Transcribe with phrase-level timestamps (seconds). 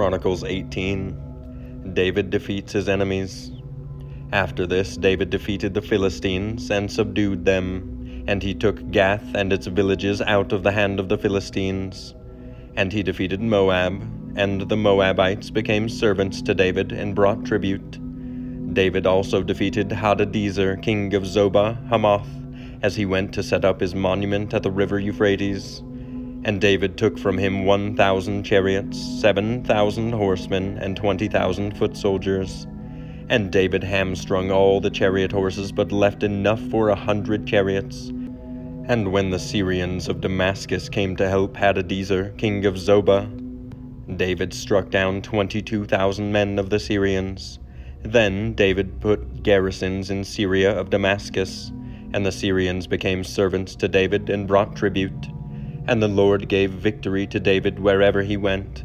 [0.00, 3.52] Chronicles 18 David defeats his enemies.
[4.32, 9.66] After this, David defeated the Philistines and subdued them, and he took Gath and its
[9.66, 12.14] villages out of the hand of the Philistines.
[12.76, 14.00] And he defeated Moab,
[14.36, 18.72] and the Moabites became servants to David and brought tribute.
[18.72, 22.26] David also defeated Hadadezer, king of Zobah, Hamath,
[22.82, 25.82] as he went to set up his monument at the river Euphrates.
[26.42, 31.96] And David took from him one thousand chariots, seven thousand horsemen, and twenty thousand foot
[31.96, 32.66] soldiers.
[33.28, 38.08] And David hamstrung all the chariot horses, but left enough for a hundred chariots.
[38.86, 43.28] And when the Syrians of Damascus came to help Hadadezer, king of Zobah,
[44.16, 47.58] David struck down twenty two thousand men of the Syrians.
[48.02, 51.70] Then David put garrisons in Syria of Damascus,
[52.14, 55.28] and the Syrians became servants to David and brought tribute.
[55.86, 58.84] And the Lord gave victory to David wherever he went.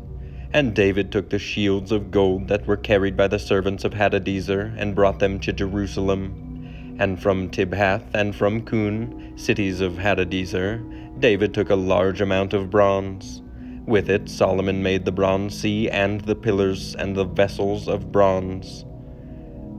[0.54, 4.74] And David took the shields of gold that were carried by the servants of Hadadezer
[4.78, 6.96] and brought them to Jerusalem.
[6.98, 12.70] And from Tibhath and from Cun, cities of Hadadezer, David took a large amount of
[12.70, 13.42] bronze.
[13.86, 18.86] With it Solomon made the bronze sea and the pillars and the vessels of bronze.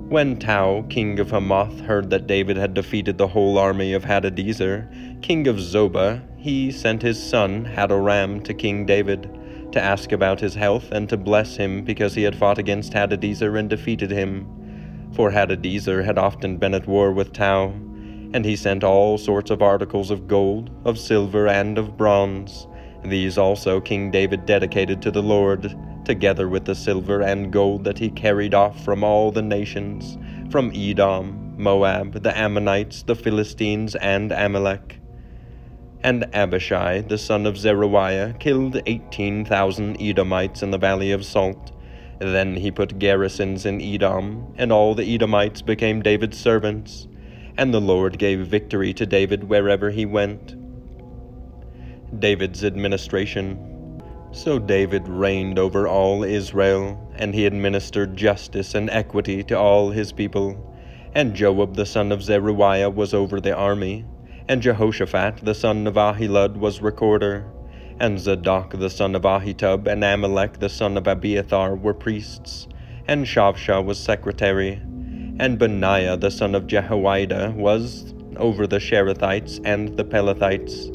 [0.08, 5.20] When Tou, king of Hamath, heard that David had defeated the whole army of Hadadezer,
[5.22, 9.28] king of Zobah, he sent his son Hadoram to King David
[9.72, 13.58] to ask about his health and to bless him because he had fought against Hadadezer
[13.58, 15.10] and defeated him.
[15.12, 17.72] For Hadadezer had often been at war with Tou,
[18.32, 22.68] and he sent all sorts of articles of gold, of silver, and of bronze.
[23.04, 27.98] These also King David dedicated to the Lord, together with the silver and gold that
[27.98, 30.16] he carried off from all the nations,
[30.52, 35.00] from Edom, Moab, the Ammonites, the Philistines, and Amalek.
[36.06, 41.72] And Abishai, the son of Zeruiah, killed eighteen thousand Edomites in the valley of Salt.
[42.20, 47.08] Then he put garrisons in Edom, and all the Edomites became David's servants.
[47.58, 50.54] And the Lord gave victory to David wherever he went.
[52.20, 54.00] David's administration.
[54.30, 60.12] So David reigned over all Israel, and he administered justice and equity to all his
[60.12, 60.72] people.
[61.16, 64.04] And Joab the son of Zeruiah was over the army
[64.48, 67.44] and Jehoshaphat the son of Ahilud was recorder,
[67.98, 72.68] and Zadok the son of Ahitub and Ahimelech the son of Abiathar were priests,
[73.08, 74.74] and Shavsha was secretary,
[75.38, 80.92] and Benaiah the son of Jehoiada was over the Cherethites and the Pelethites,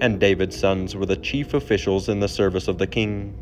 [0.00, 3.36] and David's sons were the chief officials in the service of the king.